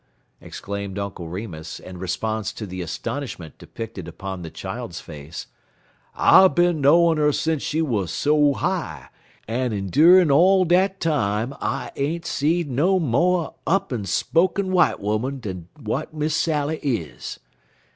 [0.41, 5.45] exclaimed Uncle Remus, in response to the astonishment depicted upon the child's face.
[6.15, 9.09] "I bin knowin' 'er sence she wuz so high,
[9.47, 15.39] en endurin' er all dat time I ain't seed no mo' up'n spoken' w'ite 'oman
[15.39, 17.37] dan w'at Miss Sally is.